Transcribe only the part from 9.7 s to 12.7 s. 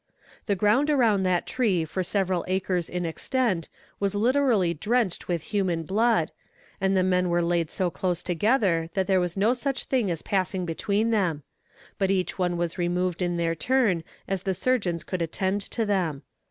thing as passing between them; but each one